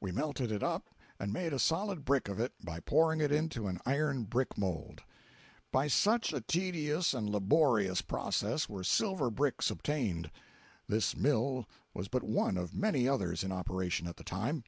We 0.00 0.12
melted 0.12 0.52
it 0.52 0.62
up 0.62 0.90
and 1.18 1.32
made 1.32 1.52
a 1.52 1.58
solid 1.58 2.04
brick 2.04 2.28
of 2.28 2.38
it 2.38 2.52
by 2.62 2.78
pouring 2.78 3.20
it 3.20 3.32
into 3.32 3.66
an 3.66 3.80
iron 3.84 4.22
brick 4.22 4.56
mould. 4.56 5.02
By 5.72 5.88
such 5.88 6.32
a 6.32 6.40
tedious 6.40 7.12
and 7.12 7.28
laborious 7.28 8.00
process 8.00 8.68
were 8.68 8.84
silver 8.84 9.28
bricks 9.28 9.68
obtained. 9.68 10.30
This 10.86 11.16
mill 11.16 11.68
was 11.94 12.06
but 12.06 12.22
one 12.22 12.56
of 12.56 12.74
many 12.76 13.08
others 13.08 13.42
in 13.42 13.50
operation 13.50 14.06
at 14.06 14.18
the 14.18 14.22
time. 14.22 14.62